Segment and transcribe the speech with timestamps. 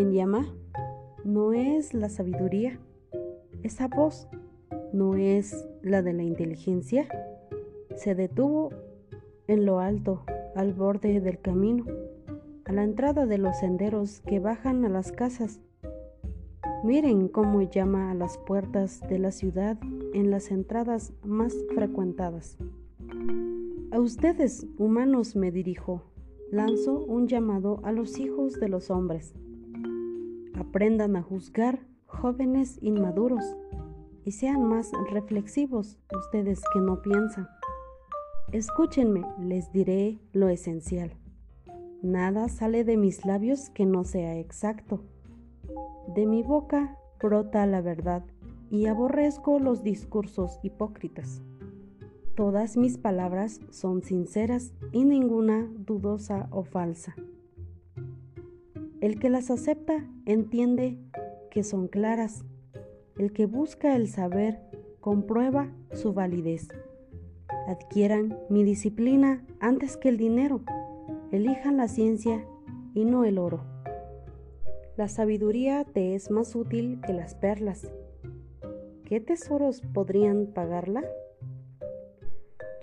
[0.00, 0.46] quien llama?
[1.24, 2.80] No es la sabiduría.
[3.62, 4.28] Esa voz
[4.94, 7.06] no es la de la inteligencia.
[7.96, 8.70] Se detuvo
[9.46, 10.22] en lo alto,
[10.56, 11.84] al borde del camino,
[12.64, 15.60] a la entrada de los senderos que bajan a las casas.
[16.82, 19.76] Miren cómo llama a las puertas de la ciudad
[20.14, 22.56] en las entradas más frecuentadas.
[23.90, 26.04] A ustedes, humanos, me dirijo.
[26.50, 29.34] Lanzo un llamado a los hijos de los hombres.
[30.60, 33.56] Aprendan a juzgar, jóvenes inmaduros,
[34.26, 37.48] y sean más reflexivos ustedes que no piensan.
[38.52, 41.16] Escúchenme, les diré lo esencial.
[42.02, 45.02] Nada sale de mis labios que no sea exacto.
[46.14, 48.22] De mi boca brota la verdad
[48.70, 51.40] y aborrezco los discursos hipócritas.
[52.36, 57.14] Todas mis palabras son sinceras y ninguna dudosa o falsa.
[59.00, 60.98] El que las acepta entiende
[61.50, 62.44] que son claras.
[63.16, 64.60] El que busca el saber
[65.00, 66.68] comprueba su validez.
[67.66, 70.60] Adquieran mi disciplina antes que el dinero.
[71.32, 72.44] Elijan la ciencia
[72.92, 73.64] y no el oro.
[74.98, 77.90] La sabiduría te es más útil que las perlas.
[79.06, 81.04] ¿Qué tesoros podrían pagarla?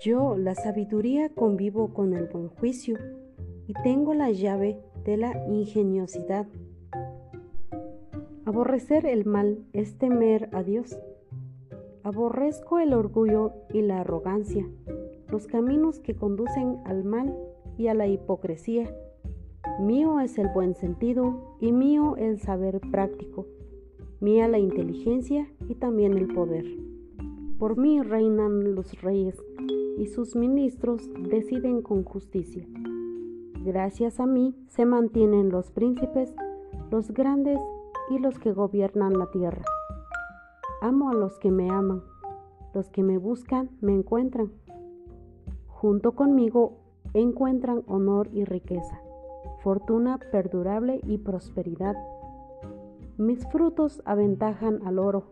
[0.00, 2.98] Yo, la sabiduría, convivo con el buen juicio
[3.68, 6.46] y tengo la llave de la ingeniosidad.
[8.46, 10.98] Aborrecer el mal es temer a Dios.
[12.02, 14.66] Aborrezco el orgullo y la arrogancia,
[15.30, 17.36] los caminos que conducen al mal
[17.76, 18.90] y a la hipocresía.
[19.80, 23.46] Mío es el buen sentido y mío el saber práctico,
[24.20, 26.64] mía la inteligencia y también el poder.
[27.58, 29.36] Por mí reinan los reyes
[29.98, 32.66] y sus ministros deciden con justicia.
[33.68, 36.34] Gracias a mí se mantienen los príncipes,
[36.90, 37.60] los grandes
[38.08, 39.62] y los que gobiernan la tierra.
[40.80, 42.02] Amo a los que me aman,
[42.72, 44.50] los que me buscan me encuentran.
[45.66, 46.78] Junto conmigo
[47.12, 49.02] encuentran honor y riqueza,
[49.62, 51.94] fortuna perdurable y prosperidad.
[53.18, 55.24] Mis frutos aventajan al oro,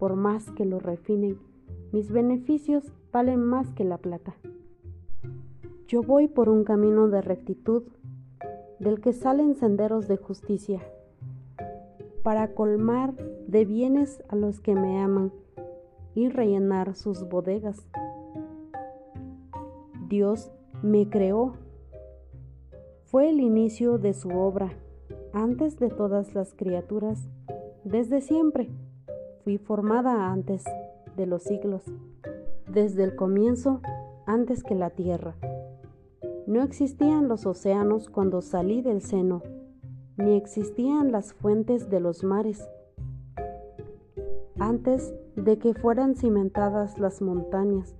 [0.00, 1.38] por más que lo refinen.
[1.92, 4.34] Mis beneficios valen más que la plata.
[5.86, 7.82] Yo voy por un camino de rectitud,
[8.78, 10.80] del que salen senderos de justicia,
[12.22, 13.14] para colmar
[13.46, 15.30] de bienes a los que me aman
[16.14, 17.86] y rellenar sus bodegas.
[20.08, 20.50] Dios
[20.82, 21.54] me creó.
[23.04, 24.72] Fue el inicio de su obra,
[25.34, 27.28] antes de todas las criaturas,
[27.84, 28.70] desde siempre.
[29.42, 30.64] Fui formada antes
[31.14, 31.84] de los siglos,
[32.68, 33.82] desde el comienzo,
[34.24, 35.36] antes que la tierra.
[36.46, 39.42] No existían los océanos cuando salí del seno
[40.16, 42.68] ni existían las fuentes de los mares.
[44.58, 47.96] Antes de que fueran cimentadas las montañas,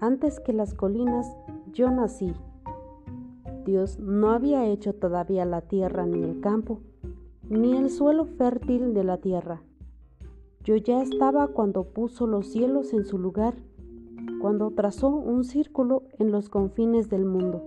[0.00, 1.26] antes que las colinas,
[1.72, 2.34] yo nací.
[3.64, 6.80] Dios no había hecho todavía la tierra ni el campo,
[7.48, 9.62] ni el suelo fértil de la tierra.
[10.64, 13.54] Yo ya estaba cuando puso los cielos en su lugar,
[14.40, 17.62] cuando trazó un círculo en los confines del mundo,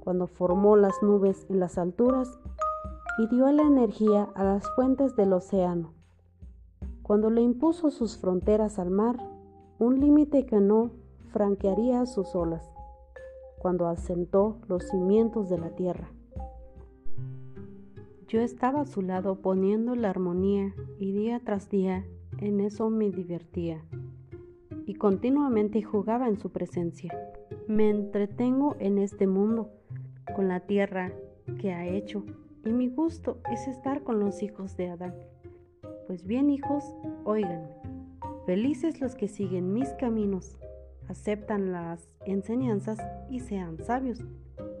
[0.00, 2.38] cuando formó las nubes en las alturas
[3.18, 5.92] y dio la energía a las fuentes del océano.
[7.02, 9.16] Cuando le impuso sus fronteras al mar,
[9.78, 10.92] un límite que no
[11.32, 12.70] franquearía sus olas,
[13.58, 16.08] cuando asentó los cimientos de la tierra.
[18.28, 22.04] Yo estaba a su lado poniendo la armonía y día tras día
[22.38, 23.82] en eso me divertía
[24.86, 27.12] y continuamente jugaba en su presencia.
[27.66, 29.70] Me entretengo en este mundo,
[30.34, 31.12] con la tierra
[31.58, 32.24] que ha hecho
[32.64, 35.14] y mi gusto es estar con los hijos de Adán.
[36.06, 36.84] Pues bien, hijos,
[37.24, 37.68] oigan,
[38.46, 40.58] felices los que siguen mis caminos,
[41.08, 42.98] aceptan las enseñanzas
[43.30, 44.22] y sean sabios,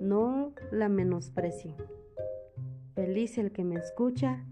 [0.00, 1.76] no la menosprecien.
[2.94, 4.44] Feliz el que me escucha,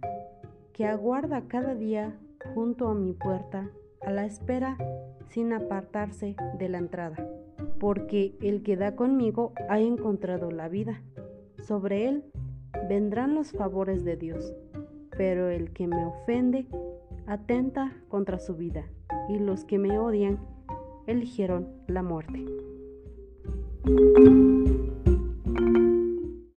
[0.73, 2.19] que aguarda cada día
[2.55, 3.71] junto a mi puerta
[4.03, 4.77] a la espera
[5.29, 7.17] sin apartarse de la entrada,
[7.79, 11.03] porque el que da conmigo ha encontrado la vida.
[11.62, 12.25] Sobre él
[12.89, 14.55] vendrán los favores de Dios,
[15.17, 16.67] pero el que me ofende
[17.27, 18.87] atenta contra su vida,
[19.29, 20.39] y los que me odian
[21.06, 22.45] eligieron la muerte.